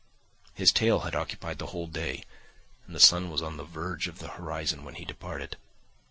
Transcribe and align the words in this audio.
His 0.55 0.71
tale 0.71 1.01
had 1.01 1.13
occupied 1.13 1.59
the 1.59 1.67
whole 1.67 1.85
day, 1.85 2.23
and 2.87 2.95
the 2.95 2.99
sun 2.99 3.29
was 3.29 3.41
upon 3.41 3.57
the 3.57 3.63
verge 3.63 4.07
of 4.07 4.17
the 4.17 4.29
horizon 4.29 4.83
when 4.83 4.95
he 4.95 5.05
departed. 5.05 5.57